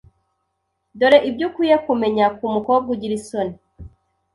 [0.99, 3.55] Dore ibyo ukwiye kumenya ku mukobwa ugira isoni.